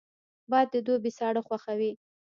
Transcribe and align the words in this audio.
باد 0.51 0.67
د 0.73 0.75
دوبي 0.87 1.11
ساړه 1.17 1.41
خوښوي 1.47 1.91